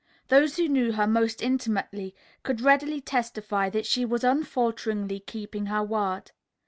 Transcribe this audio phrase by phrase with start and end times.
[0.29, 5.83] Those who knew her most intimately could readily testify that she was unfalteringly keeping her
[5.83, 6.31] word.